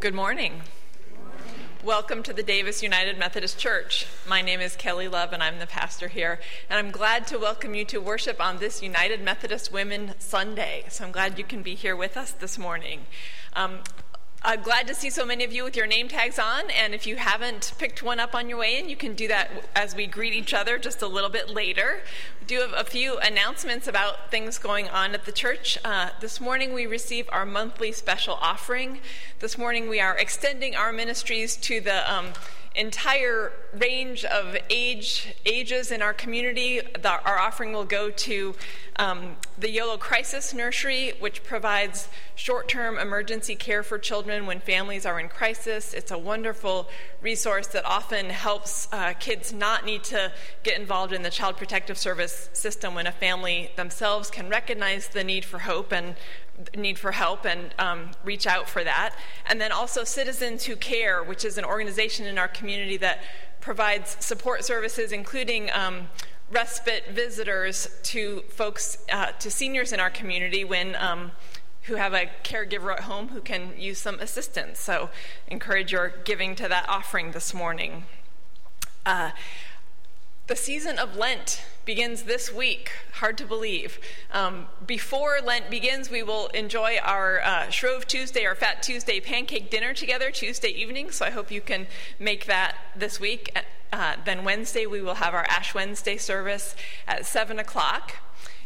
[0.00, 0.62] Good morning.
[1.82, 4.06] Welcome to the Davis United Methodist Church.
[4.28, 6.38] My name is Kelly Love, and I'm the pastor here.
[6.70, 10.84] And I'm glad to welcome you to worship on this United Methodist Women Sunday.
[10.88, 13.06] So I'm glad you can be here with us this morning.
[13.54, 13.80] Um,
[14.40, 17.08] I'm glad to see so many of you with your name tags on, and if
[17.08, 20.06] you haven't picked one up on your way in, you can do that as we
[20.06, 22.02] greet each other just a little bit later.
[22.40, 25.76] We do have a few announcements about things going on at the church.
[25.84, 29.00] Uh, this morning we receive our monthly special offering.
[29.40, 32.28] This morning we are extending our ministries to the um,
[32.78, 36.80] entire range of age ages in our community.
[36.80, 38.54] The, our offering will go to
[38.96, 45.04] um, the YOLO Crisis Nursery, which provides short term emergency care for children when families
[45.04, 45.92] are in crisis.
[45.92, 46.88] It's a wonderful
[47.20, 51.98] resource that often helps uh, kids not need to get involved in the Child Protective
[51.98, 56.14] Service system when a family themselves can recognize the need for hope and
[56.76, 59.14] need for help and um, reach out for that.
[59.46, 63.22] And then also Citizens Who Care, which is an organization in our community that
[63.60, 66.08] provides support services, including um,
[66.50, 70.96] respite visitors to folks, uh, to seniors in our community when.
[70.96, 71.32] Um,
[71.82, 74.78] who have a caregiver at home who can use some assistance.
[74.78, 75.08] So,
[75.46, 78.04] encourage your giving to that offering this morning.
[79.06, 79.30] Uh,
[80.48, 82.90] the season of Lent begins this week.
[83.12, 83.98] Hard to believe.
[84.32, 89.70] Um, before Lent begins, we will enjoy our uh, Shrove Tuesday, our Fat Tuesday pancake
[89.70, 91.10] dinner together Tuesday evening.
[91.10, 91.86] So I hope you can
[92.18, 93.56] make that this week.
[93.92, 96.74] Uh, then Wednesday, we will have our Ash Wednesday service
[97.06, 98.16] at 7 o'clock.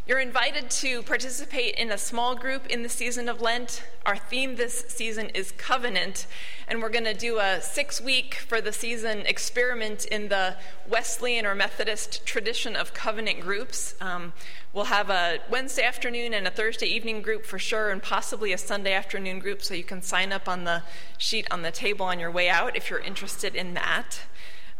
[0.04, 3.84] You're invited to participate in a small group in the season of Lent.
[4.04, 6.26] Our theme this season is covenant,
[6.66, 10.56] and we're going to do a six week for the season experiment in the
[10.88, 13.94] Wesleyan or Methodist tradition of covenant groups.
[14.00, 14.32] Um,
[14.72, 18.58] we'll have a Wednesday afternoon and a Thursday evening group for sure, and possibly a
[18.58, 20.82] Sunday afternoon group, so you can sign up on the
[21.16, 24.18] sheet on the table on your way out if you're interested in that.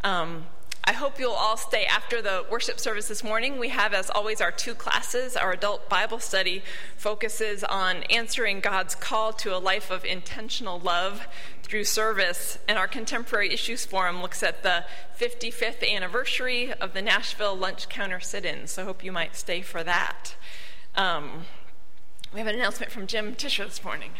[0.02, 0.46] Um,
[0.84, 3.56] I hope you'll all stay after the worship service this morning.
[3.56, 5.36] We have, as always, our two classes.
[5.36, 6.64] Our adult Bible study
[6.96, 11.28] focuses on answering God's call to a life of intentional love
[11.62, 14.84] through service, and our Contemporary Issues Forum looks at the
[15.16, 18.66] 55th anniversary of the Nashville Lunch Counter Sit In.
[18.66, 20.34] So I hope you might stay for that.
[20.96, 21.44] Um,
[22.34, 24.10] we have an announcement from Jim Tisher this morning.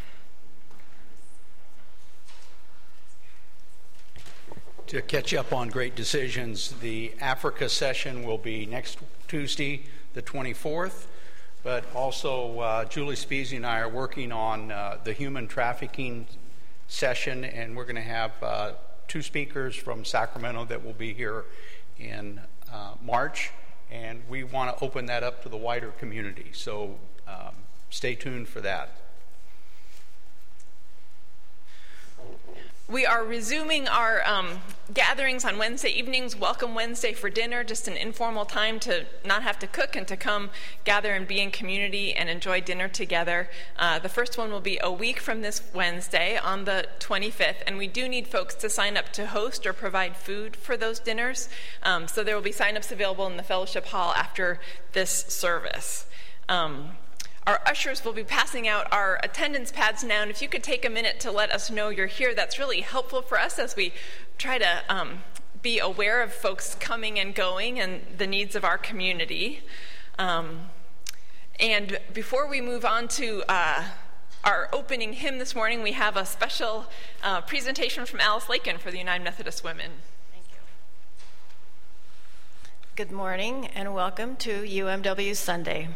[4.93, 6.75] To catch up on great decisions.
[6.83, 11.06] The Africa session will be next Tuesday, the 24th,
[11.62, 16.27] but also uh, Julie Speasy and I are working on uh, the human trafficking
[16.89, 18.73] session, and we're going to have uh,
[19.09, 21.47] two speakers from Sacramento that will be here
[21.99, 22.39] in
[22.71, 23.50] uh, March,
[23.91, 26.50] and we want to open that up to the wider community.
[26.53, 27.55] So um,
[27.89, 29.01] stay tuned for that.
[32.88, 34.61] We are resuming our um,
[34.93, 36.37] gatherings on Wednesday evenings.
[36.37, 40.17] Welcome Wednesday for dinner, just an informal time to not have to cook and to
[40.17, 40.50] come
[40.84, 43.49] gather and be in community and enjoy dinner together.
[43.79, 47.79] Uh, the first one will be a week from this Wednesday on the 25th, and
[47.79, 51.49] we do need folks to sign up to host or provide food for those dinners.
[51.84, 54.58] Um, so there will be sign-ups available in the fellowship hall after
[54.93, 56.05] this service.
[56.49, 56.90] Um,
[57.47, 60.85] our ushers will be passing out our attendance pads now, and if you could take
[60.85, 63.93] a minute to let us know you're here, that's really helpful for us as we
[64.39, 65.23] try to um,
[65.61, 69.61] be aware of folks coming and going and the needs of our community.
[70.19, 70.71] Um,
[71.59, 73.85] and before we move on to uh,
[74.44, 76.87] our opening hymn this morning, we have a special
[77.25, 79.91] uh, presentation from Alice Lakin for the United Methodist Women.
[80.33, 80.59] Thank you.
[82.94, 85.89] Good morning and welcome to UMW Sunday.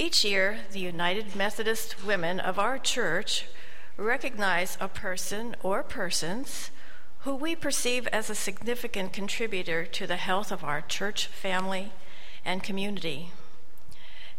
[0.00, 3.44] Each year, the United Methodist women of our church
[3.98, 6.70] recognize a person or persons
[7.24, 11.92] who we perceive as a significant contributor to the health of our church family
[12.46, 13.32] and community.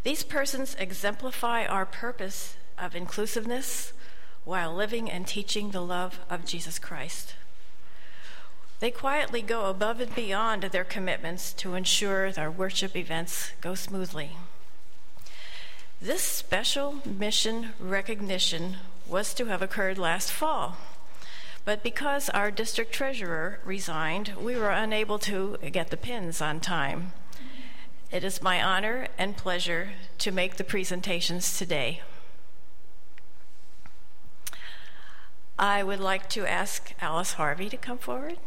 [0.01, 3.93] These persons exemplify our purpose of inclusiveness
[4.43, 7.35] while living and teaching the love of Jesus Christ.
[8.79, 14.31] They quietly go above and beyond their commitments to ensure our worship events go smoothly.
[16.03, 18.77] This special mission recognition
[19.07, 20.77] was to have occurred last fall.
[21.63, 27.13] But because our district treasurer resigned, we were unable to get the pins on time.
[28.11, 32.01] It is my honor and pleasure to make the presentations today.
[35.59, 38.39] I would like to ask Alice Harvey to come forward.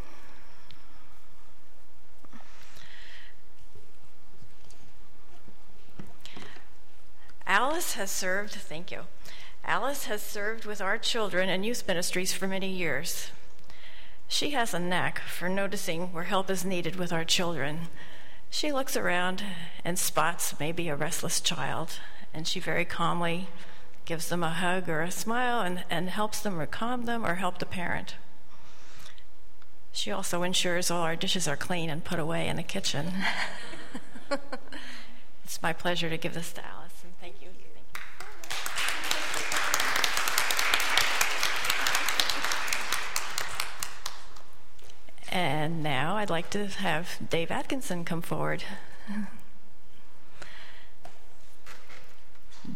[7.74, 9.00] Alice has served, thank you.
[9.64, 13.32] Alice has served with our children and youth ministries for many years.
[14.28, 17.88] She has a knack for noticing where help is needed with our children.
[18.48, 19.42] She looks around
[19.84, 21.98] and spots maybe a restless child,
[22.32, 23.48] and she very calmly
[24.04, 27.34] gives them a hug or a smile and, and helps them or calm them or
[27.34, 28.14] help the parent.
[29.90, 33.14] She also ensures all our dishes are clean and put away in the kitchen.
[35.42, 37.48] it's my pleasure to give this to Alice, and thank you.
[45.34, 48.62] And now I'd like to have Dave Atkinson come forward.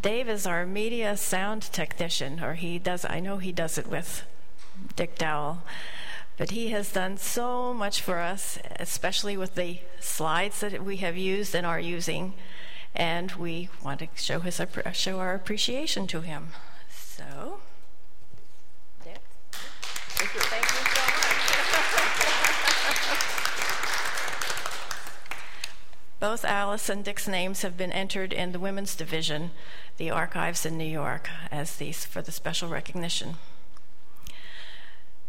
[0.02, 4.24] Dave is our media sound technician, or he does, I know he does it with
[4.96, 5.62] Dick Dowell.
[6.36, 11.16] But he has done so much for us, especially with the slides that we have
[11.16, 12.34] used and are using,
[12.92, 14.60] and we want to show his
[14.94, 16.48] show our appreciation to him.
[16.90, 17.60] So,
[19.04, 19.20] Dick,
[19.50, 21.28] thank you, thank you so much.
[26.20, 29.52] Both Alice and Dick's names have been entered in the women's division,
[29.98, 33.36] the archives in New York, as these for the special recognition.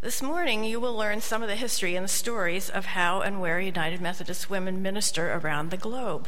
[0.01, 3.39] This morning, you will learn some of the history and the stories of how and
[3.39, 6.27] where United Methodist women minister around the globe.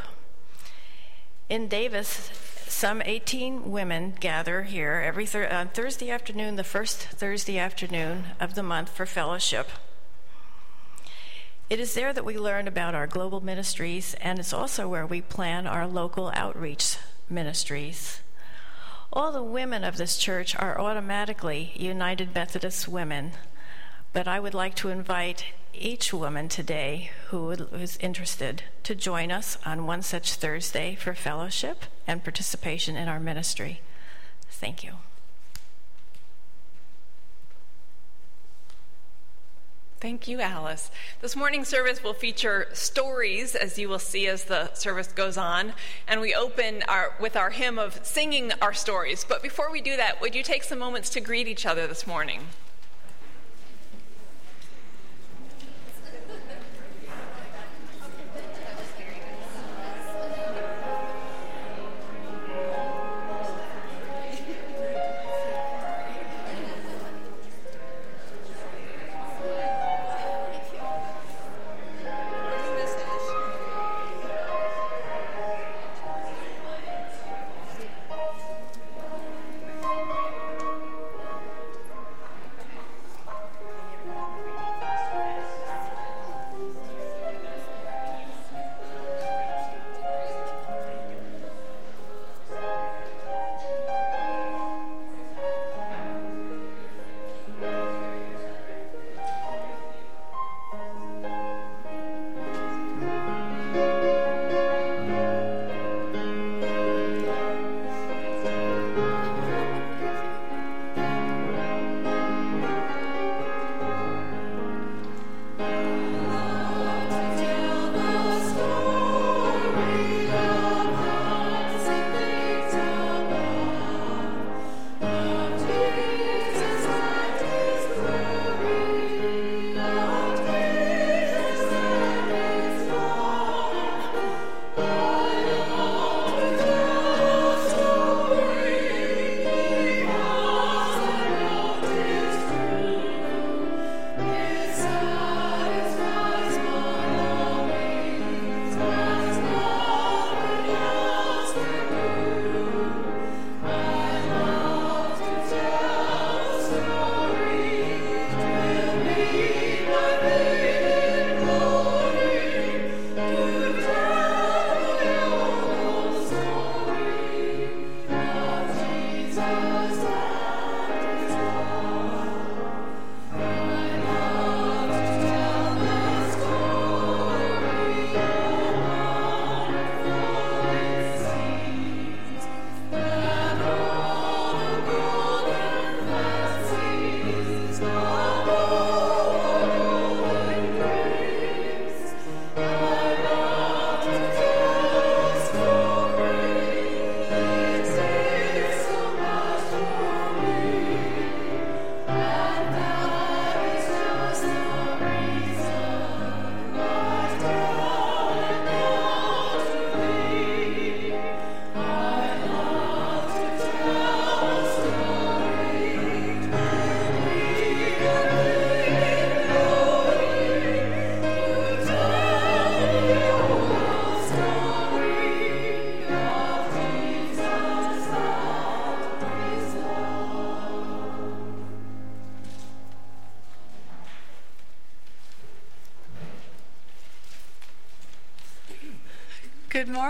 [1.50, 2.30] In Davis,
[2.68, 8.64] some 18 women gather here every uh, Thursday afternoon, the first Thursday afternoon of the
[8.64, 9.70] month, for fellowship.
[11.72, 15.22] It is there that we learn about our global ministries, and it's also where we
[15.22, 16.98] plan our local outreach
[17.30, 18.20] ministries.
[19.14, 23.32] All the women of this church are automatically United Methodist women
[24.14, 29.58] but I would like to invite each woman today who is interested to join us
[29.66, 33.82] on one such Thursday for fellowship and participation in our ministry.
[34.50, 34.96] Thank you.
[40.02, 40.90] Thank you, Alice.
[41.22, 45.74] This morning's service will feature stories, as you will see as the service goes on,
[46.08, 49.24] and we open our, with our hymn of singing our stories.
[49.24, 52.08] But before we do that, would you take some moments to greet each other this
[52.08, 52.48] morning?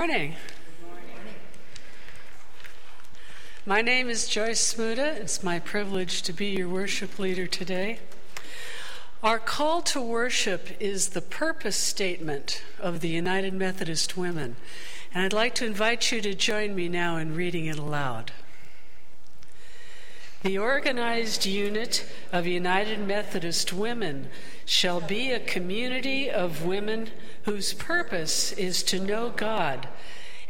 [0.02, 0.36] Good morning.
[3.68, 5.16] My name is Joyce Smuda.
[5.18, 8.00] It's my privilege to be your worship leader today.
[9.22, 14.56] Our call to worship is the purpose statement of the United Methodist Women,
[15.14, 18.32] and I'd like to invite you to join me now in reading it aloud.
[20.44, 24.30] The organized unit of United Methodist Women
[24.66, 27.12] shall be a community of women
[27.44, 29.88] whose purpose is to know God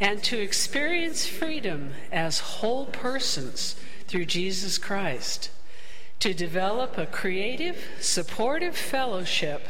[0.02, 3.76] and to experience freedom as whole persons
[4.08, 5.52] through Jesus Christ,
[6.20, 9.68] to develop a creative, supportive fellowship,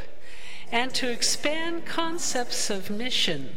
[0.71, 3.50] and to expand concepts of mission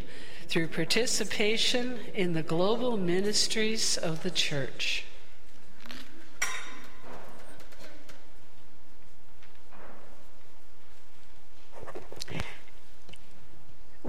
[0.49, 5.05] through participation in the global ministries of the church.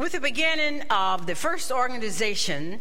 [0.06, 2.80] With the beginning of the first organization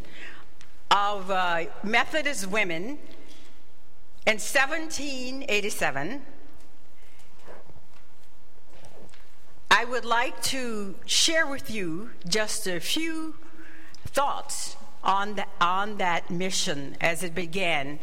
[0.90, 2.98] of uh, Methodist women
[4.26, 6.20] in 1787,
[9.70, 13.36] I would like to share with you just a few
[14.06, 18.00] thoughts on, the, on that mission as it began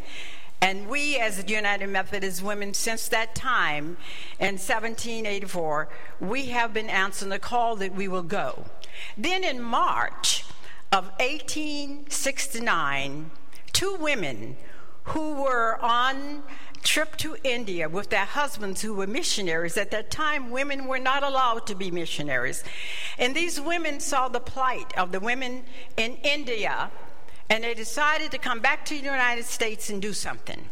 [0.63, 3.97] and we, as the United Methodist Women, since that time
[4.39, 8.65] in 1784, we have been answering the call that we will go.
[9.17, 10.45] Then in March
[10.91, 13.31] of 1869,
[13.71, 14.57] two women
[15.03, 16.43] who were on
[16.83, 19.77] trip to India with their husbands who were missionaries.
[19.77, 22.63] At that time, women were not allowed to be missionaries.
[23.17, 25.63] And these women saw the plight of the women
[25.97, 26.91] in India
[27.49, 30.69] and they decided to come back to the United States and do something.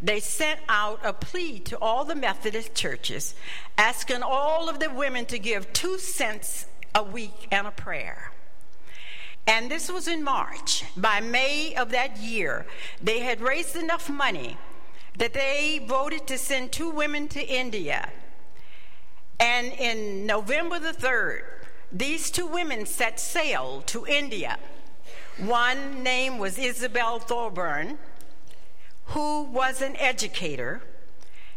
[0.00, 3.34] They sent out a plea to all the Methodist churches,
[3.76, 8.32] asking all of the women to give two cents a week and a prayer.
[9.46, 10.82] And this was in March.
[10.96, 12.66] By May of that year,
[13.00, 14.56] they had raised enough money
[15.18, 18.10] that they voted to send two women to India.
[19.38, 21.42] And in November the 3rd,
[21.92, 24.58] these two women set sail to India.
[25.38, 27.98] One name was Isabel Thoburn,
[29.08, 30.80] who was an educator,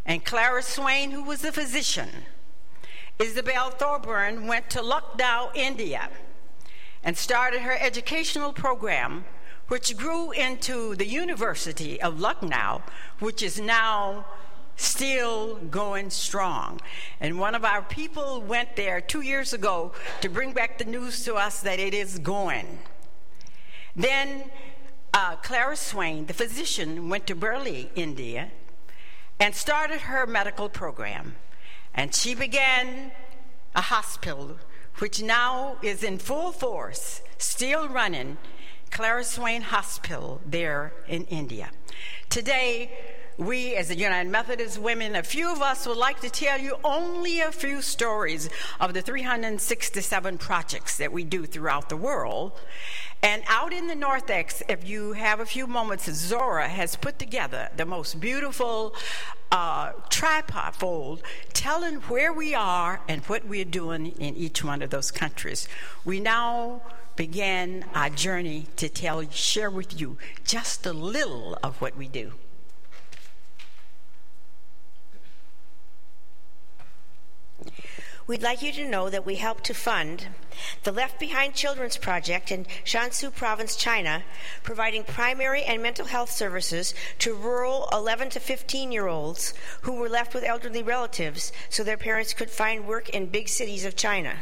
[0.05, 2.09] and Clara Swain, who was a physician.
[3.19, 6.09] Isabel Thoburn went to Lucknow, India,
[7.03, 9.25] and started her educational program,
[9.67, 12.81] which grew into the University of Lucknow,
[13.19, 14.25] which is now
[14.77, 16.79] still going strong.
[17.19, 21.25] And one of our people went there two years ago to bring back the news
[21.25, 22.79] to us that it is going.
[23.97, 24.49] Then
[25.13, 28.49] uh, Clara Swain, the physician, went to Bareilly, India,
[29.41, 31.35] and started her medical program.
[31.99, 33.11] And she began
[33.75, 34.57] a hospital,
[34.99, 38.37] which now is in full force, still running,
[38.89, 41.71] Clara Swain Hospital there in India.
[42.29, 42.89] Today,
[43.39, 46.75] we, as the United Methodist women, a few of us would like to tell you
[46.83, 48.49] only a few stories
[48.81, 52.51] of the 367 projects that we do throughout the world.
[53.23, 57.69] And out in the Narthex, if you have a few moments, Zora has put together
[57.77, 58.93] the most beautiful
[59.53, 64.89] uh, tripod fold telling where we are and what we're doing in each one of
[64.89, 65.67] those countries.
[66.03, 66.81] We now
[67.15, 72.33] began our journey to tell, share with you just a little of what we do.
[78.29, 80.27] We'd like you to know that we help to fund
[80.83, 84.21] the Left Behind Children's Project in Jiangsu Province, China,
[84.61, 90.07] providing primary and mental health services to rural 11 to 15 year olds who were
[90.07, 94.37] left with elderly relatives so their parents could find work in big cities of China.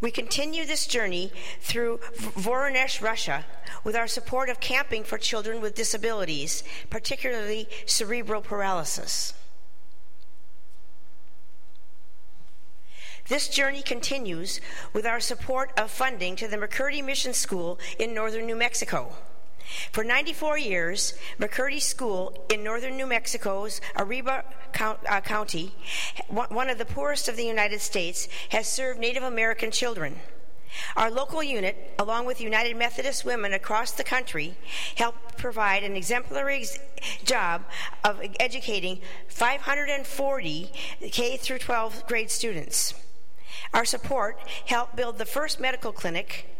[0.00, 3.44] We continue this journey through Voronezh, Russia,
[3.82, 9.34] with our support of camping for children with disabilities, particularly cerebral paralysis.
[13.26, 14.60] This journey continues
[14.92, 19.12] with our support of funding to the McCurdy Mission School in northern New Mexico.
[19.92, 24.44] For 94 years, McCurdy School in northern New Mexico's Arriba
[24.80, 25.74] uh, County,
[26.28, 30.20] one of the poorest of the United States, has served Native American children.
[30.96, 34.56] Our local unit, along with United Methodist women across the country,
[34.96, 36.78] help provide an exemplary ex-
[37.24, 37.64] job
[38.04, 40.72] of educating 540
[41.10, 42.94] K through 12 grade students.
[43.72, 46.54] Our support helped build the first medical clinic,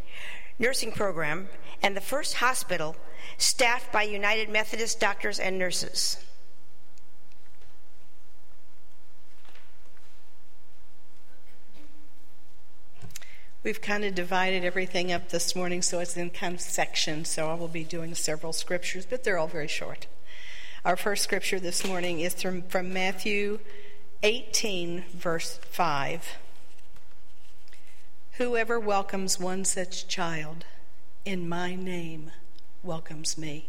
[0.58, 1.48] nursing program,
[1.82, 2.96] and the first hospital
[3.36, 6.18] staffed by United Methodist doctors and nurses.
[13.64, 17.50] We've kind of divided everything up this morning so it's in kind of sections, so
[17.50, 20.06] I will be doing several scriptures, but they're all very short.
[20.84, 23.58] Our first scripture this morning is from, from Matthew
[24.22, 26.38] 18, verse 5.
[28.38, 30.64] Whoever welcomes one such child
[31.28, 32.30] in my name
[32.82, 33.68] welcomes me.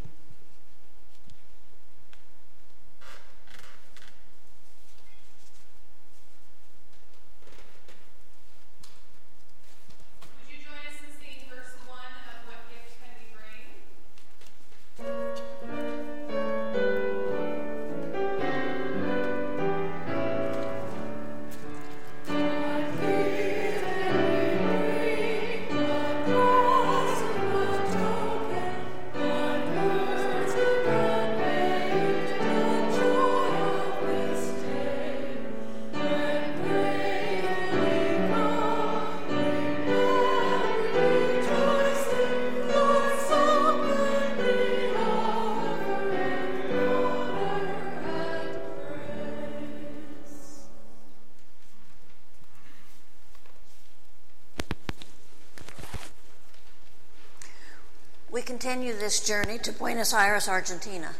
[58.69, 61.13] Continue this journey to Buenos Aires, Argentina.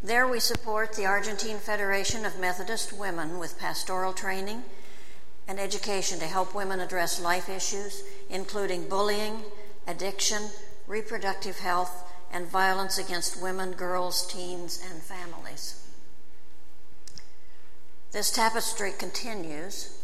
[0.00, 4.62] There we support the Argentine Federation of Methodist Women with pastoral training
[5.48, 9.42] and education to help women address life issues, including bullying,
[9.88, 10.50] addiction,
[10.86, 15.84] reproductive health, and violence against women, girls, teens, and families.
[18.12, 19.97] This tapestry continues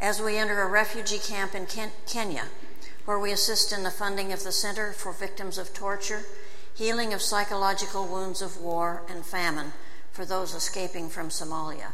[0.00, 1.66] as we enter a refugee camp in
[2.06, 2.44] Kenya,
[3.04, 6.24] where we assist in the funding of the Center for Victims of Torture,
[6.74, 9.72] healing of psychological wounds of war and famine
[10.12, 11.92] for those escaping from Somalia.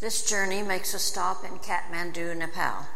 [0.00, 2.86] This journey makes a stop in Kathmandu, Nepal,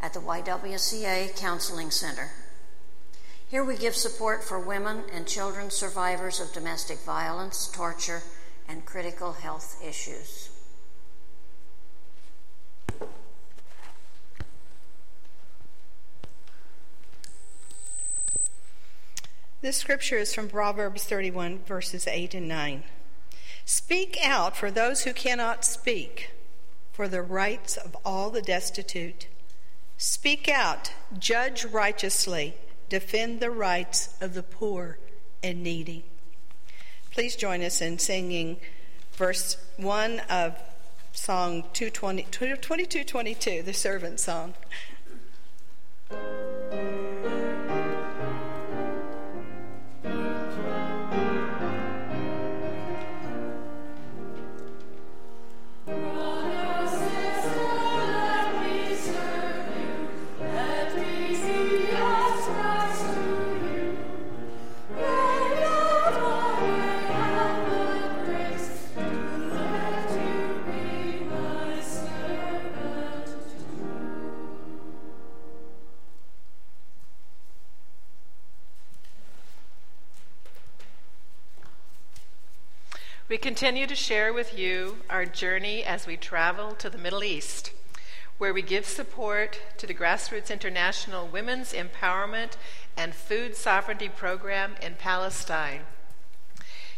[0.00, 2.30] at the YWCA Counseling Center.
[3.48, 8.22] Here we give support for women and children survivors of domestic violence, torture,
[8.68, 10.49] and critical health issues.
[19.62, 22.82] This scripture is from Proverbs 31, verses 8 and 9.
[23.66, 26.30] Speak out for those who cannot speak,
[26.92, 29.26] for the rights of all the destitute.
[29.98, 32.54] Speak out, judge righteously,
[32.88, 34.98] defend the rights of the poor
[35.42, 36.06] and needy.
[37.10, 38.56] Please join us in singing
[39.12, 40.58] verse 1 of
[41.12, 44.54] Song 220, 2222, the servant song.
[83.60, 87.72] Continue to share with you our journey as we travel to the Middle East,
[88.38, 92.52] where we give support to the Grassroots International Women's Empowerment
[92.96, 95.82] and Food Sovereignty Program in Palestine.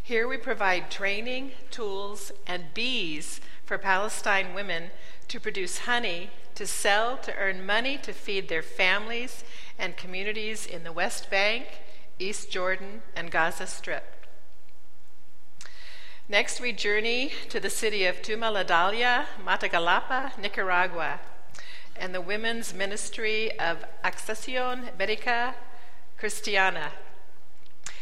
[0.00, 4.92] Here we provide training, tools, and bees for Palestine women
[5.26, 9.42] to produce honey to sell to earn money to feed their families
[9.80, 11.66] and communities in the West Bank,
[12.20, 14.21] East Jordan, and Gaza Strip.
[16.28, 21.18] Next, we journey to the city of Tuma La Dalia, Matagalpa, Nicaragua,
[21.96, 25.54] and the women's ministry of Acción Médica
[26.18, 26.90] Cristiana.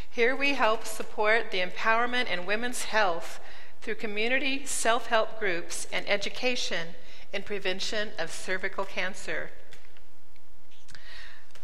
[0.08, 3.40] Here we help support the empowerment in women's health
[3.80, 6.88] through community self help groups and education
[7.32, 9.50] in prevention of cervical cancer.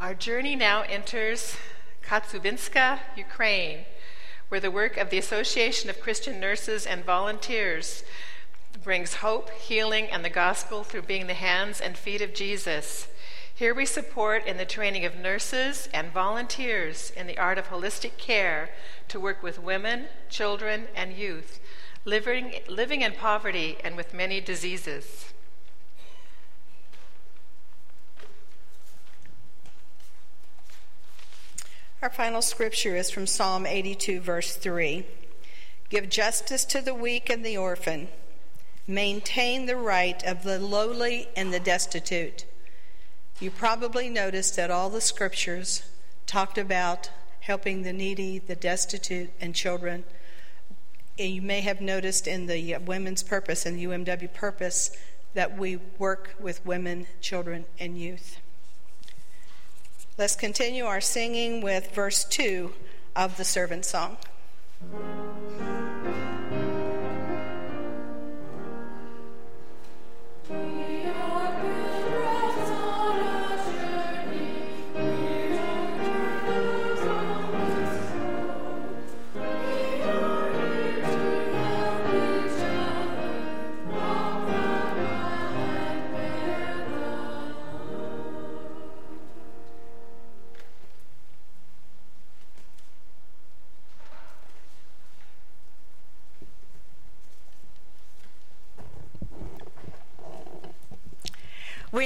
[0.01, 1.59] Our journey now enters
[2.03, 3.85] Katsubinska, Ukraine
[4.49, 8.05] where the work of the Association of Christian Nurses and Volunteers
[8.83, 13.09] brings hope, healing, and the gospel through being the hands and feet of Jesus.
[13.55, 18.19] Here we support in the training of nurses and volunteers in the art of holistic
[18.19, 18.71] care
[19.09, 21.59] to work with women, children, and youth
[22.07, 25.33] living, living in poverty and with many diseases.
[32.07, 35.05] Our final scripture is from Psalm 82, verse 3.
[35.90, 38.07] Give justice to the weak and the orphan.
[38.87, 42.45] maintain the right of the lowly and the destitute.
[43.40, 45.83] You probably noticed that all the scriptures
[46.27, 50.05] talked about helping the needy, the destitute, and children.
[51.19, 54.97] You may have noticed in the Women's Purpose and the UMW Purpose
[55.35, 58.38] that we work with women, children, and youth.
[60.18, 62.72] Let's continue our singing with verse 2
[63.14, 64.16] of the servant song.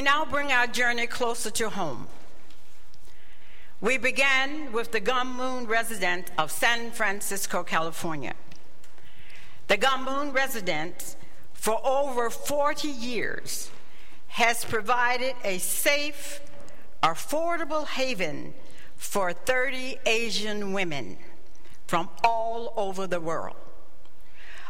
[0.00, 2.06] We now bring our journey closer to home.
[3.82, 8.32] We began with the Gum Moon resident of San Francisco, California.
[9.68, 11.16] The Gum Moon resident,
[11.52, 13.70] for over 40 years,
[14.28, 16.40] has provided a safe,
[17.02, 18.54] affordable haven
[18.96, 21.18] for 30 Asian women
[21.86, 23.56] from all over the world.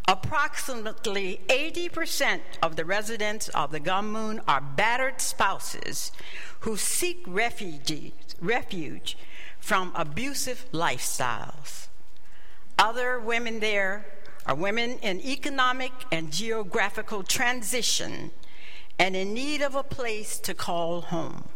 [0.08, 6.10] Approximately 80% of the residents of the Gum Moon are battered spouses
[6.60, 9.16] who seek refuge, refuge
[9.58, 11.88] from abusive lifestyles.
[12.78, 14.06] Other women there
[14.46, 18.30] are women in economic and geographical transition
[18.98, 21.48] and in need of a place to call home.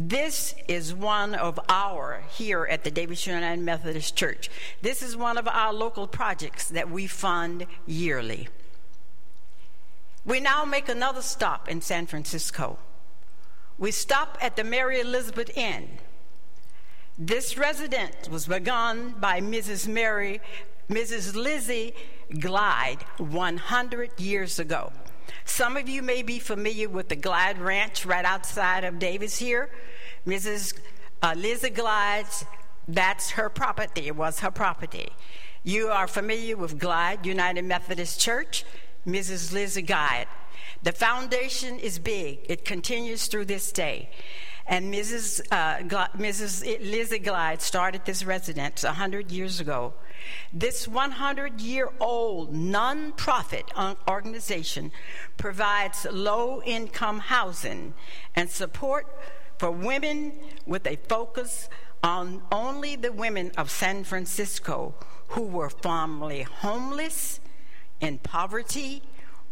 [0.00, 4.48] This is one of our, here at the Davis United Methodist Church,
[4.80, 8.46] this is one of our local projects that we fund yearly.
[10.24, 12.78] We now make another stop in San Francisco.
[13.76, 15.88] We stop at the Mary Elizabeth Inn.
[17.18, 19.88] This residence was begun by Mrs.
[19.88, 20.40] Mary,
[20.88, 21.34] Mrs.
[21.34, 21.92] Lizzie
[22.38, 24.92] Glide 100 years ago.
[25.44, 29.70] Some of you may be familiar with the Glide Ranch right outside of Davis here.
[30.26, 30.78] Mrs.
[31.22, 32.44] Uh, Lizzie Glide's,
[32.86, 35.08] that's her property, it was her property.
[35.64, 38.64] You are familiar with Glide United Methodist Church,
[39.06, 39.52] Mrs.
[39.52, 40.26] Lizzie Glide.
[40.82, 44.10] The foundation is big, it continues through this day.
[44.68, 45.40] And Mrs.
[45.50, 45.78] Uh,
[46.18, 46.62] Mrs.
[46.80, 49.94] Lizzie Glide started this residence 100 years ago.
[50.52, 53.64] This 100 year old nonprofit
[54.06, 54.92] organization
[55.38, 57.94] provides low income housing
[58.36, 59.06] and support
[59.58, 60.32] for women
[60.66, 61.70] with a focus
[62.02, 64.94] on only the women of San Francisco
[65.28, 67.40] who were formerly homeless,
[68.00, 69.02] in poverty,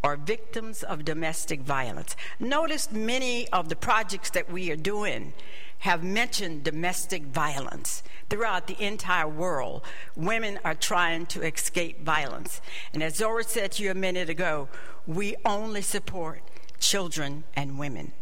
[0.03, 2.17] or victims of domestic violence.
[2.39, 5.33] Notice many of the projects that we are doing
[5.81, 8.03] have mentioned domestic violence.
[8.29, 9.83] Throughout the entire world,
[10.17, 12.61] women are trying to escape violence.
[12.93, 14.69] And as Zora said to you a minute ago,
[15.07, 16.41] we only support
[16.81, 18.13] children and women.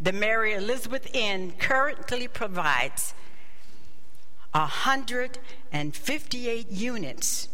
[0.00, 3.14] The Mary Elizabeth Inn currently provides
[4.52, 7.48] 158 units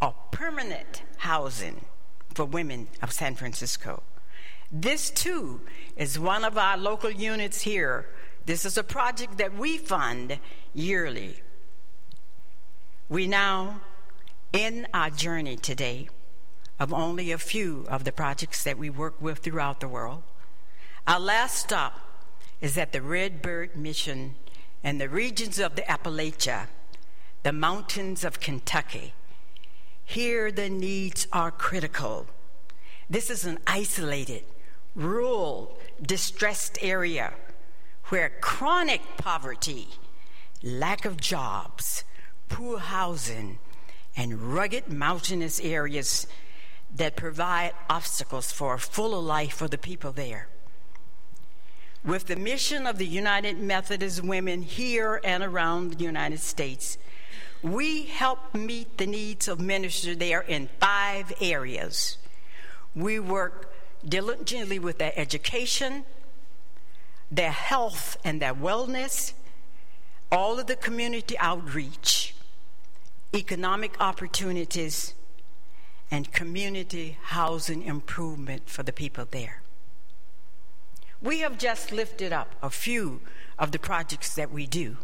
[0.00, 1.84] of permanent housing
[2.32, 4.02] for women of San Francisco.
[4.70, 5.60] This too
[5.96, 8.06] is one of our local units here.
[8.46, 10.38] This is a project that we fund
[10.74, 11.36] yearly.
[13.08, 13.80] We now
[14.54, 16.08] end our journey today
[16.80, 20.22] of only a few of the projects that we work with throughout the world.
[21.06, 22.00] Our last stop
[22.60, 24.36] is at the Red Bird Mission
[24.82, 26.66] and the regions of the Appalachia,
[27.42, 29.14] the mountains of Kentucky.
[30.04, 32.26] Here, the needs are critical.
[33.08, 34.44] This is an isolated,
[34.94, 37.34] rural, distressed area
[38.06, 39.88] where chronic poverty,
[40.62, 42.04] lack of jobs,
[42.48, 43.58] poor housing,
[44.16, 46.26] and rugged mountainous areas
[46.94, 50.48] that provide obstacles for a fuller life for the people there.
[52.04, 56.98] With the mission of the United Methodist Women here and around the United States,
[57.62, 62.18] we help meet the needs of ministers there in five areas.
[62.94, 63.72] We work
[64.06, 66.04] diligently with their education,
[67.30, 69.32] their health and their wellness,
[70.30, 72.34] all of the community outreach,
[73.34, 75.14] economic opportunities,
[76.10, 79.62] and community housing improvement for the people there.
[81.22, 83.20] We have just lifted up a few
[83.58, 84.96] of the projects that we do.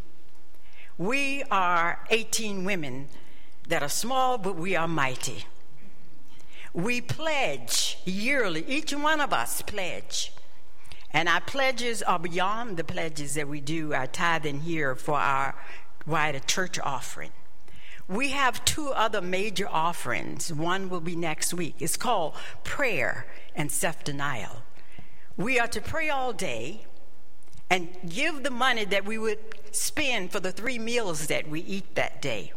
[0.98, 3.08] We are 18 women
[3.68, 5.44] that are small, but we are mighty.
[6.74, 10.32] we pledge yearly, each one of us pledge.
[11.12, 15.54] And our pledges are beyond the pledges that we do our tithing here for our
[16.06, 17.30] wider church offering.
[18.08, 20.52] We have two other major offerings.
[20.52, 21.76] One will be next week.
[21.78, 22.34] It's called
[22.64, 24.62] prayer and self denial.
[25.36, 26.86] We are to pray all day
[27.70, 31.94] and give the money that we would spend for the three meals that we eat
[31.94, 32.52] that day.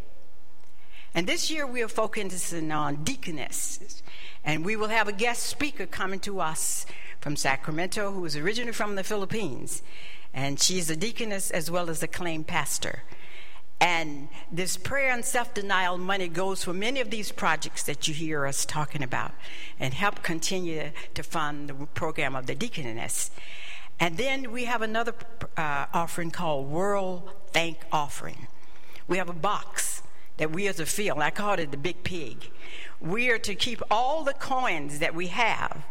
[1.13, 4.01] And this year we are focusing on deaconess.
[4.43, 6.85] And we will have a guest speaker coming to us
[7.19, 9.83] from Sacramento who is originally from the Philippines.
[10.33, 13.03] And she's a deaconess as well as a claim pastor.
[13.81, 18.13] And this prayer and self denial money goes for many of these projects that you
[18.13, 19.33] hear us talking about
[19.79, 23.31] and help continue to fund the program of the deaconess.
[24.01, 25.13] And then we have another
[25.55, 28.47] uh, offering called World Thank Offering.
[29.07, 30.01] We have a box
[30.37, 31.19] that we are to fill.
[31.19, 32.49] I call it the big pig.
[32.99, 35.83] We are to keep all the coins that we have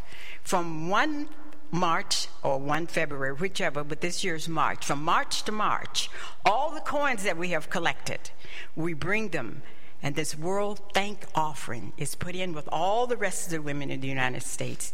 [0.43, 1.29] from one
[1.71, 4.85] March or 1 February, whichever, but this year's March.
[4.85, 6.11] From March to March,
[6.45, 8.31] all the coins that we have collected,
[8.75, 9.63] we bring them,
[10.03, 13.89] and this World Thank Offering is put in with all the rest of the women
[13.89, 14.91] in the United States,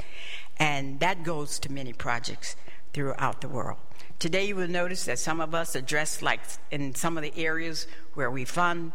[0.59, 2.57] and that goes to many projects
[2.97, 3.77] throughout the world.
[4.19, 7.33] Today, you will notice that some of us are dressed like in some of the
[7.37, 8.93] areas where we fund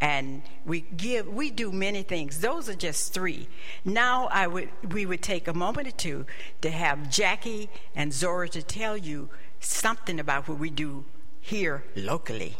[0.00, 2.40] and we give we do many things.
[2.40, 3.48] Those are just three.
[3.84, 6.24] Now i would we would take a moment or two
[6.62, 9.28] to have jackie and zora to tell you
[9.60, 11.04] something about what we do
[11.42, 12.56] here locally.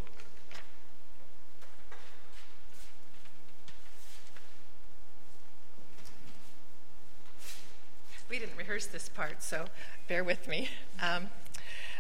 [8.29, 9.67] We didn't rehearse this part so
[10.13, 10.69] bear with me
[11.03, 11.27] um,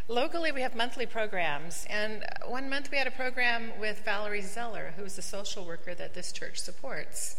[0.06, 4.92] Locally, we have monthly programs, and one month we had a program with Valerie Zeller,
[4.96, 7.36] who's a social worker that this church supports.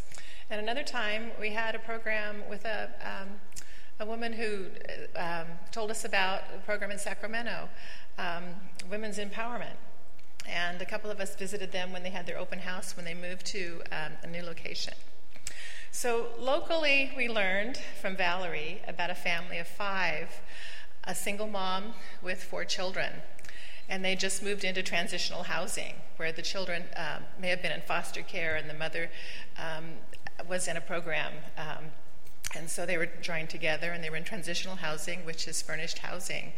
[0.50, 3.30] And another time, we had a program with a, um,
[4.00, 4.68] a woman who
[5.16, 7.70] um, told us about a program in Sacramento,
[8.18, 8.46] um,
[8.90, 9.78] Women's Empowerment.
[10.48, 13.14] And a couple of us visited them when they had their open house when they
[13.14, 14.96] moved to um, a new location.
[15.96, 20.42] So, locally, we learned from Valerie about a family of five
[21.04, 23.22] a single mom with four children.
[23.88, 27.82] And they just moved into transitional housing where the children um, may have been in
[27.82, 29.12] foster care and the mother
[29.56, 29.92] um,
[30.50, 31.32] was in a program.
[31.60, 31.92] Um,
[32.56, 36.00] and so they were joined together and they were in transitional housing, which is furnished
[36.00, 36.54] housing.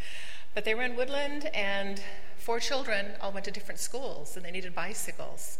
[0.54, 2.02] But they were in Woodland, and
[2.38, 5.58] four children all went to different schools and they needed bicycles.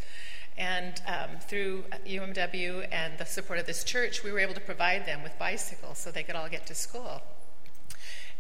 [0.58, 5.06] And um, through UMW and the support of this church, we were able to provide
[5.06, 7.22] them with bicycles so they could all get to school.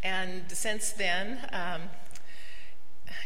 [0.02, 1.82] And since then, um,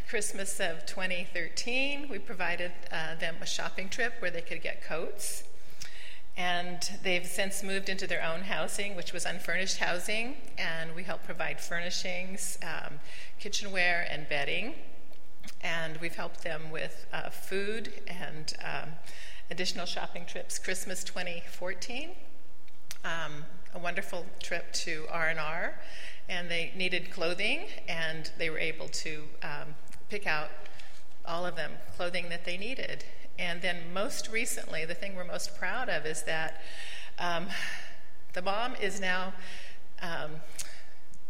[0.09, 5.43] Christmas of 2013, we provided uh, them a shopping trip where they could get coats.
[6.35, 11.23] And they've since moved into their own housing, which was unfurnished housing, and we help
[11.25, 12.99] provide furnishings, um,
[13.39, 14.73] kitchenware, and bedding.
[15.61, 18.89] And we've helped them with uh, food and um,
[19.51, 20.57] additional shopping trips.
[20.57, 22.11] Christmas 2014,
[23.03, 25.75] um, a wonderful trip to R&R
[26.29, 29.75] and they needed clothing, and they were able to um,
[30.09, 30.51] pick out
[31.25, 33.03] all of them clothing that they needed.
[33.39, 36.61] And then, most recently, the thing we're most proud of is that
[37.17, 37.47] um,
[38.33, 39.33] the mom is now
[40.01, 40.31] um,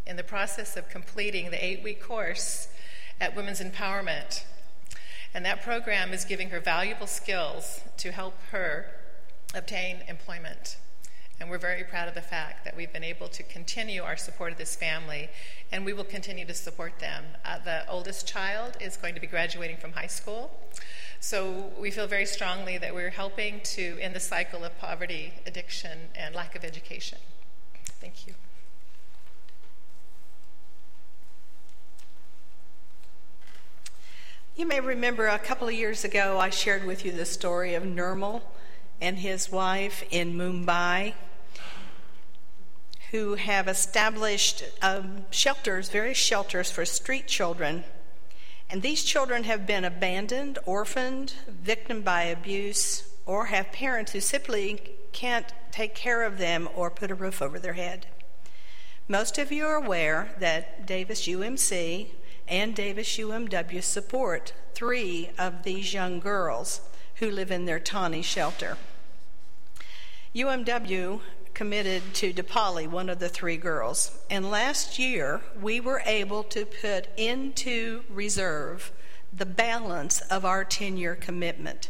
[0.06, 2.68] in the process of completing the eight week course
[3.20, 4.44] at Women's Empowerment.
[5.34, 8.86] And that program is giving her valuable skills to help her
[9.54, 10.76] obtain employment.
[11.40, 14.52] And we're very proud of the fact that we've been able to continue our support
[14.52, 15.30] of this family,
[15.72, 17.24] and we will continue to support them.
[17.44, 20.50] Uh, the oldest child is going to be graduating from high school.
[21.18, 26.10] So we feel very strongly that we're helping to end the cycle of poverty, addiction,
[26.14, 27.18] and lack of education.
[28.00, 28.34] Thank you.
[34.56, 37.84] You may remember a couple of years ago, I shared with you the story of
[37.84, 38.42] Nirmal
[39.00, 41.14] and his wife in Mumbai
[43.12, 47.84] who have established um, shelters, various shelters for street children.
[48.68, 54.80] And these children have been abandoned, orphaned, victim by abuse, or have parents who simply
[55.12, 58.06] can't take care of them or put a roof over their head.
[59.08, 62.10] Most of you are aware that Davis UMC
[62.50, 66.80] and Davis UMW support three of these young girls
[67.16, 68.76] who live in their tawny shelter.
[70.34, 71.20] UMW
[71.54, 74.18] committed to Deepali, one of the three girls.
[74.28, 78.92] And last year, we were able to put into reserve
[79.32, 81.88] the balance of our 10 year commitment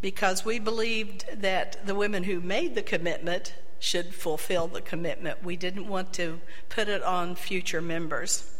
[0.00, 5.42] because we believed that the women who made the commitment should fulfill the commitment.
[5.42, 8.50] We didn't want to put it on future members.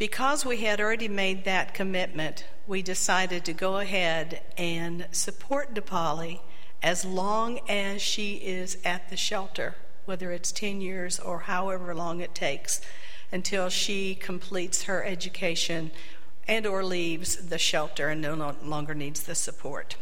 [0.00, 6.40] Because we had already made that commitment, we decided to go ahead and support Deepali
[6.82, 9.74] as long as she is at the shelter,
[10.06, 12.80] whether it's 10 years or however long it takes
[13.30, 15.90] until she completes her education
[16.48, 19.96] and or leaves the shelter and no longer needs the support.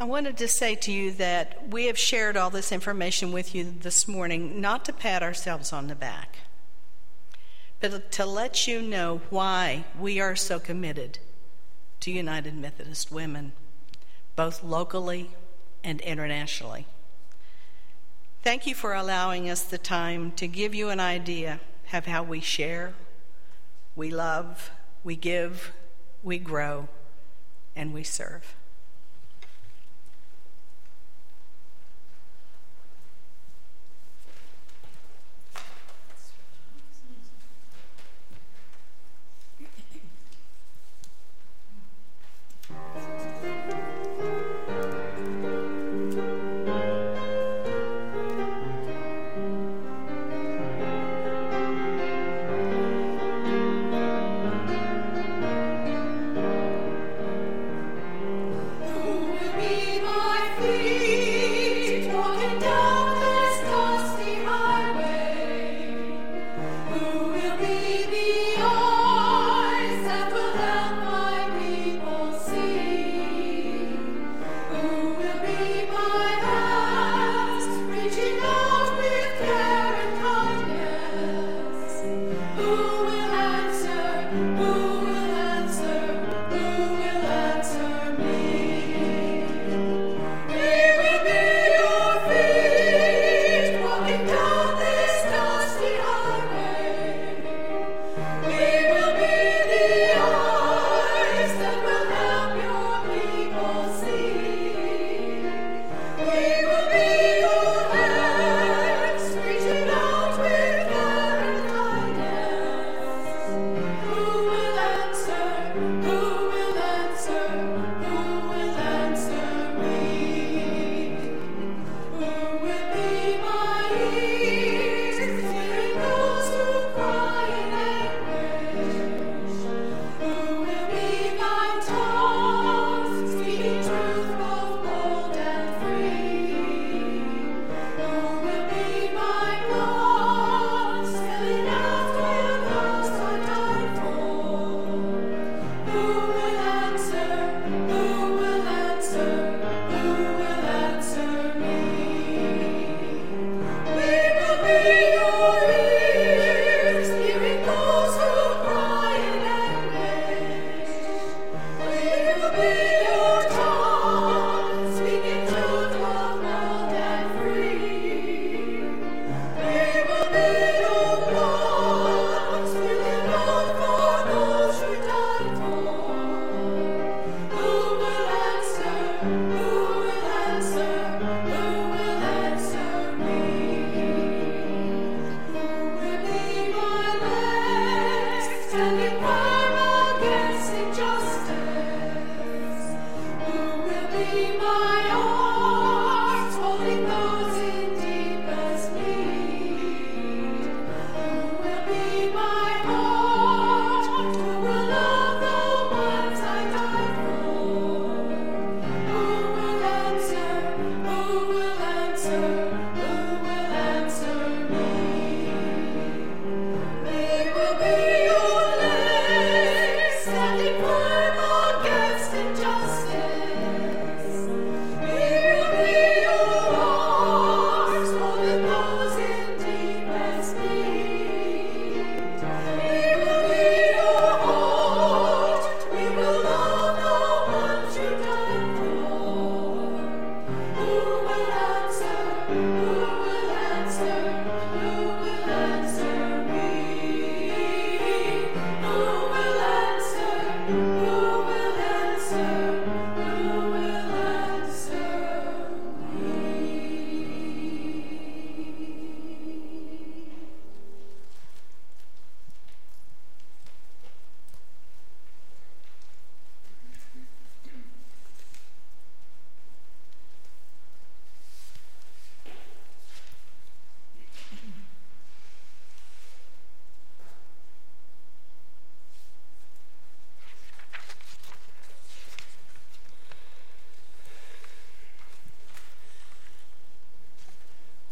[0.00, 3.72] I wanted to say to you that we have shared all this information with you
[3.80, 6.38] this morning not to pat ourselves on the back,
[7.80, 11.20] but to let you know why we are so committed
[12.00, 13.52] to United Methodist Women,
[14.34, 15.30] both locally
[15.84, 16.86] and internationally.
[18.42, 21.60] Thank you for allowing us the time to give you an idea
[21.92, 22.94] of how we share,
[23.94, 24.72] we love,
[25.04, 25.72] we give,
[26.24, 26.88] we grow,
[27.76, 28.56] and we serve.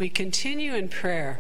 [0.03, 1.39] We continue in prayer,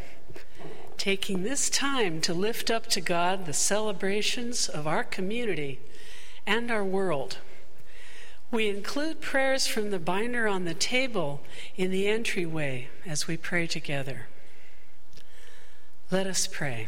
[0.96, 5.80] taking this time to lift up to God the celebrations of our community
[6.46, 7.38] and our world.
[8.52, 11.40] We include prayers from the binder on the table
[11.76, 14.28] in the entryway as we pray together.
[16.12, 16.86] Let us pray.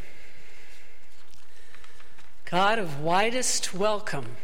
[2.44, 4.36] God of widest welcome,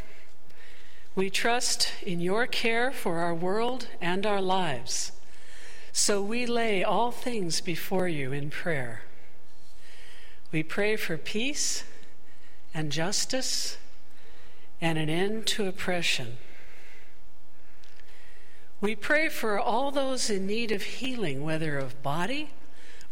[1.14, 5.12] we trust in your care for our world and our lives.
[5.92, 9.02] So we lay all things before you in prayer.
[10.52, 11.84] We pray for peace
[12.72, 13.76] and justice
[14.80, 16.38] and an end to oppression.
[18.80, 22.50] We pray for all those in need of healing, whether of body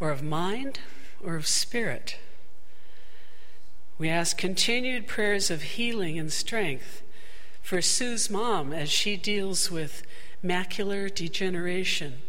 [0.01, 0.81] or of mind
[1.23, 2.17] or of spirit.
[3.99, 7.03] We ask continued prayers of healing and strength
[7.61, 10.03] for Sue's mom as she deals with
[10.43, 12.23] macular degeneration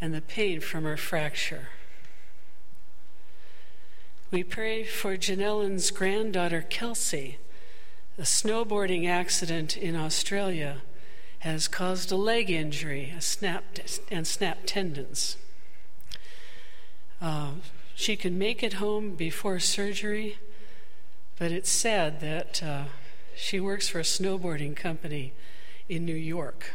[0.00, 1.68] and the pain from her fracture.
[4.30, 7.38] We pray for Janellen's granddaughter, Kelsey.
[8.16, 10.82] A snowboarding accident in Australia
[11.40, 15.36] has caused a leg injury a snapped, and snapped tendons.
[17.20, 17.52] Uh,
[17.94, 20.38] she can make it home before surgery,
[21.38, 22.84] but it's sad that uh,
[23.34, 25.32] she works for a snowboarding company
[25.88, 26.72] in New York.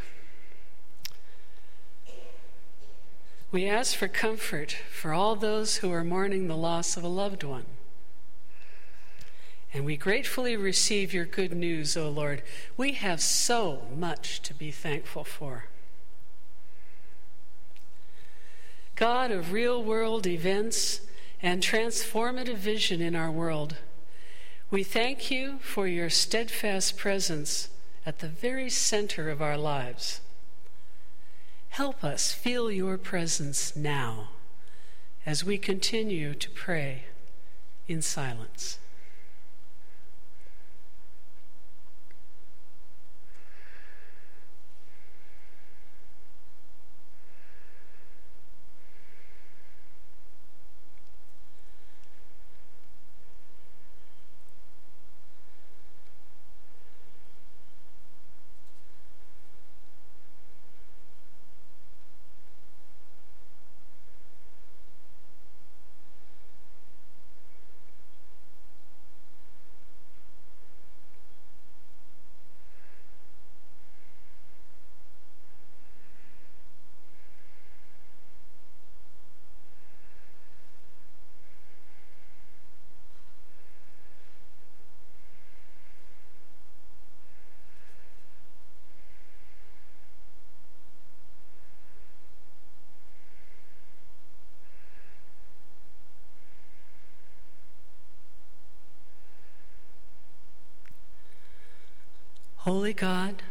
[3.56, 7.42] We ask for comfort for all those who are mourning the loss of a loved
[7.42, 7.64] one.
[9.72, 12.42] And we gratefully receive your good news, O Lord.
[12.76, 15.68] We have so much to be thankful for.
[18.94, 21.00] God of real world events
[21.40, 23.76] and transformative vision in our world,
[24.70, 27.70] we thank you for your steadfast presence
[28.04, 30.20] at the very center of our lives.
[31.76, 34.30] Help us feel your presence now
[35.26, 37.02] as we continue to pray
[37.86, 38.78] in silence.
[102.66, 103.44] Holy God,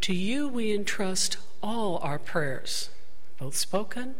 [0.00, 2.90] to you we entrust all our prayers,
[3.38, 4.16] both spoken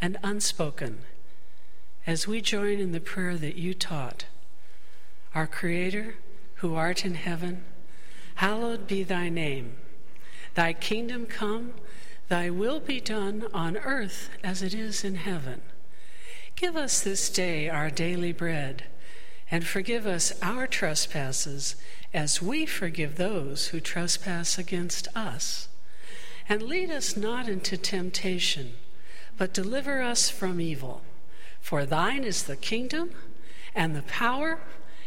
[0.00, 1.00] and unspoken,
[2.06, 4.26] as we join in the prayer that you taught.
[5.34, 6.14] Our Creator,
[6.58, 7.64] who art in heaven,
[8.36, 9.74] hallowed be thy name.
[10.54, 11.72] Thy kingdom come,
[12.28, 15.62] thy will be done on earth as it is in heaven.
[16.54, 18.84] Give us this day our daily bread,
[19.50, 21.74] and forgive us our trespasses
[22.14, 25.68] as we forgive those who trespass against us.
[26.48, 28.74] And lead us not into temptation,
[29.36, 31.02] but deliver us from evil.
[31.60, 33.10] For thine is the kingdom,
[33.74, 34.60] and the power,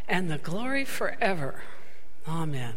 [0.07, 1.63] and the glory forever.
[2.27, 2.73] Amen.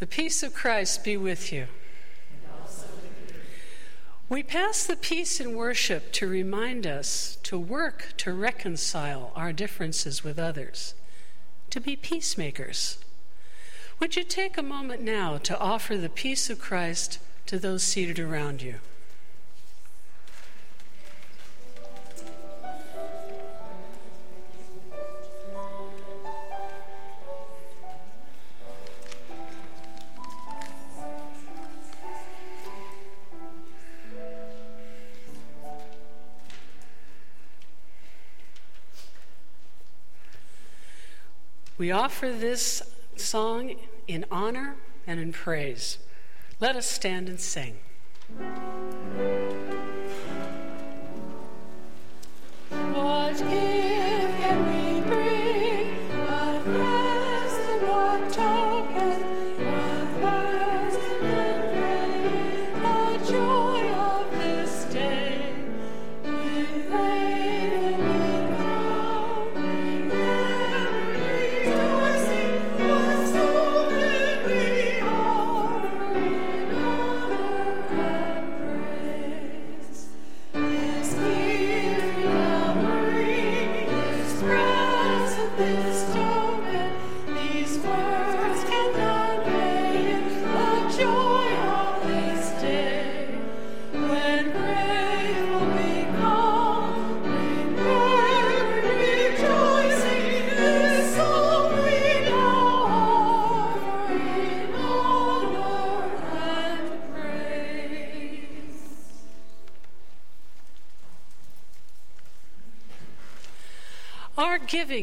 [0.00, 1.66] The peace of Christ be with you.
[4.28, 10.24] We pass the peace in worship to remind us to work to reconcile our differences
[10.24, 10.94] with others
[11.70, 12.98] to be peacemakers.
[13.98, 18.18] Would you take a moment now to offer the peace of Christ to those seated
[18.18, 18.76] around you?
[41.80, 42.82] We offer this
[43.16, 43.74] song
[44.06, 44.76] in honor
[45.06, 45.96] and in praise.
[46.60, 47.78] Let us stand and sing.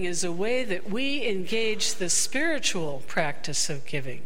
[0.08, 4.22] Is a way that we engage the spiritual practice of giving.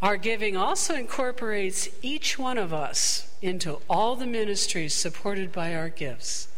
[0.00, 5.90] Our giving also incorporates each one of us into all the ministries supported by our
[5.90, 6.48] gifts.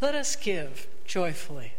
[0.00, 1.73] Let us give joyfully.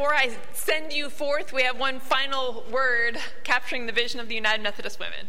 [0.00, 4.34] Before I send you forth, we have one final word capturing the vision of the
[4.34, 5.28] United Methodist Women.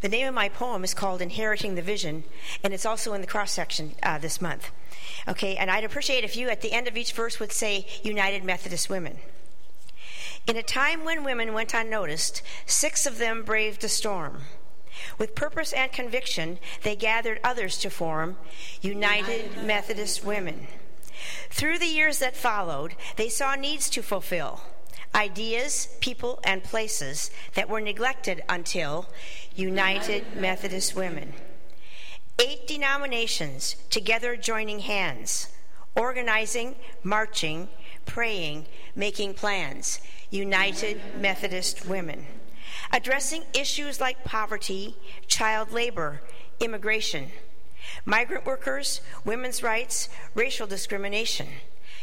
[0.00, 2.24] The name of my poem is called Inheriting the Vision,
[2.62, 4.70] and it's also in the cross section uh, this month.
[5.28, 8.42] Okay, and I'd appreciate if you at the end of each verse would say United
[8.42, 9.18] Methodist Women.
[10.46, 14.44] In a time when women went unnoticed, six of them braved a storm.
[15.18, 18.36] With purpose and conviction, they gathered others to form
[18.80, 20.66] United Methodist Women.
[21.50, 24.60] Through the years that followed, they saw needs to fulfill
[25.14, 29.06] ideas, people, and places that were neglected until
[29.54, 31.32] United Methodist Women.
[32.40, 35.48] Eight denominations together joining hands,
[35.94, 36.74] organizing,
[37.04, 37.68] marching,
[38.06, 38.66] praying,
[38.96, 40.00] making plans.
[40.30, 42.26] United Methodist Women.
[42.94, 46.22] Addressing issues like poverty, child labor,
[46.60, 47.30] immigration,
[48.06, 51.48] migrant workers, women's rights, racial discrimination.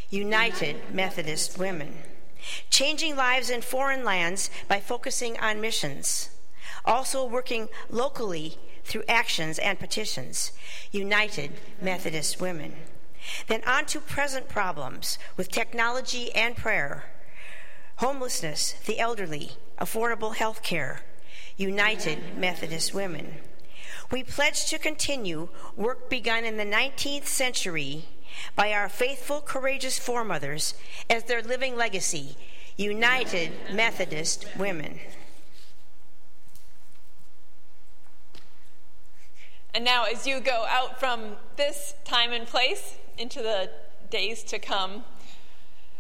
[0.10, 1.96] United Methodist Women
[2.70, 6.30] changing lives in foreign lands by focusing on missions,
[6.86, 10.52] also working locally through actions and petitions,
[10.92, 12.76] United Methodist Women.
[13.48, 17.06] Then on to present problems with technology and prayer,
[17.98, 19.52] homelessness, the elderly,
[19.82, 21.02] affordable health care,
[21.58, 23.34] United Methodist Women.
[24.12, 28.06] We pledge to continue work begun in the 19th century
[28.56, 30.76] by our faithful, courageous foremothers
[31.10, 32.38] as their living legacy,
[32.78, 35.00] United Methodist Women.
[39.74, 43.72] And now, as you go out from this time and place into the
[44.10, 45.06] days to come,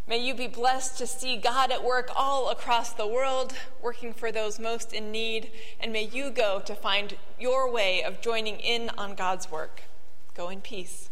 [0.08, 4.32] may you be blessed to see God at work all across the world, working for
[4.32, 8.90] those most in need, and may you go to find your way of joining in
[8.98, 9.84] on God's work.
[10.36, 11.10] Go in peace.